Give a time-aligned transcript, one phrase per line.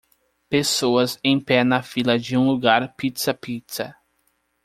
[0.49, 3.95] Pessoas em pé na fila de um lugar Pizza Pizza.